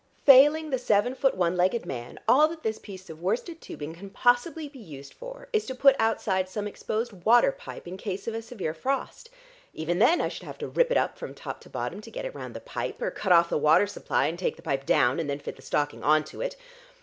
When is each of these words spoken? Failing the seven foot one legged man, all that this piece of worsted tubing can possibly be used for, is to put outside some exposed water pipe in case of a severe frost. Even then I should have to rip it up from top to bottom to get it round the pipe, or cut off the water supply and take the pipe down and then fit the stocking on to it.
Failing 0.25 0.71
the 0.71 0.79
seven 0.79 1.13
foot 1.13 1.35
one 1.37 1.55
legged 1.55 1.85
man, 1.85 2.17
all 2.27 2.47
that 2.47 2.63
this 2.63 2.79
piece 2.79 3.07
of 3.07 3.21
worsted 3.21 3.61
tubing 3.61 3.93
can 3.93 4.09
possibly 4.09 4.67
be 4.67 4.79
used 4.79 5.13
for, 5.13 5.47
is 5.53 5.63
to 5.67 5.75
put 5.75 5.95
outside 5.99 6.49
some 6.49 6.65
exposed 6.67 7.13
water 7.23 7.51
pipe 7.51 7.87
in 7.87 7.97
case 7.97 8.27
of 8.27 8.33
a 8.33 8.41
severe 8.41 8.73
frost. 8.73 9.29
Even 9.75 9.99
then 9.99 10.19
I 10.19 10.27
should 10.27 10.47
have 10.47 10.57
to 10.57 10.67
rip 10.67 10.89
it 10.89 10.97
up 10.97 11.19
from 11.19 11.35
top 11.35 11.61
to 11.61 11.69
bottom 11.69 12.01
to 12.01 12.09
get 12.09 12.25
it 12.25 12.33
round 12.33 12.55
the 12.55 12.59
pipe, 12.61 12.99
or 12.99 13.11
cut 13.11 13.31
off 13.31 13.49
the 13.49 13.59
water 13.59 13.85
supply 13.85 14.25
and 14.25 14.39
take 14.39 14.55
the 14.55 14.63
pipe 14.63 14.87
down 14.87 15.19
and 15.19 15.29
then 15.29 15.37
fit 15.37 15.55
the 15.55 15.61
stocking 15.61 16.01
on 16.01 16.23
to 16.23 16.41
it. 16.41 16.55